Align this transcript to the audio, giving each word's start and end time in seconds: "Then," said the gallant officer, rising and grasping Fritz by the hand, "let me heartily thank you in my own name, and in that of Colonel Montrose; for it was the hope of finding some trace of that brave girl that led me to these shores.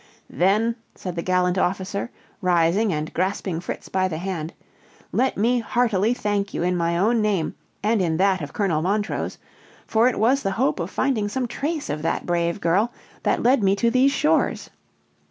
"Then," 0.31 0.77
said 0.95 1.15
the 1.15 1.21
gallant 1.21 1.59
officer, 1.59 2.09
rising 2.41 2.91
and 2.91 3.13
grasping 3.13 3.59
Fritz 3.59 3.87
by 3.87 4.07
the 4.07 4.17
hand, 4.17 4.51
"let 5.11 5.37
me 5.37 5.59
heartily 5.59 6.11
thank 6.15 6.55
you 6.55 6.63
in 6.63 6.75
my 6.75 6.97
own 6.97 7.21
name, 7.21 7.53
and 7.83 8.01
in 8.01 8.17
that 8.17 8.41
of 8.41 8.51
Colonel 8.51 8.81
Montrose; 8.81 9.37
for 9.85 10.07
it 10.07 10.17
was 10.17 10.41
the 10.41 10.53
hope 10.57 10.79
of 10.79 10.89
finding 10.89 11.29
some 11.29 11.47
trace 11.47 11.87
of 11.87 12.01
that 12.01 12.25
brave 12.25 12.59
girl 12.59 12.91
that 13.21 13.43
led 13.43 13.61
me 13.61 13.75
to 13.75 13.91
these 13.91 14.11
shores. 14.11 14.71